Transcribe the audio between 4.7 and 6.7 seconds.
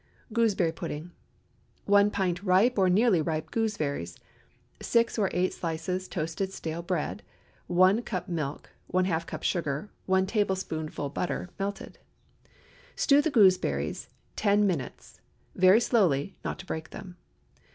6 or 8 slices toasted